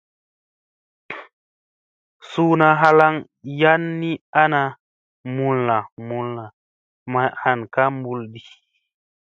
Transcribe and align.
Suuna 2.29 2.67
halaŋ 2.81 3.13
yan 3.61 3.81
ni 3.99 4.11
ana 4.43 4.61
mulla 5.35 5.77
mulla, 6.07 6.45
may 7.11 7.29
an 7.49 7.59
ka 7.73 7.83
mulla 8.03 8.25
di. 8.33 8.41